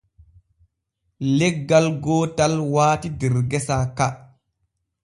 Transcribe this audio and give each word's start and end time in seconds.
Leggal 1.41 1.87
gootal 2.07 2.53
waati 2.73 3.09
der 3.19 3.35
gesa 3.51 3.77
ka. 3.97 4.07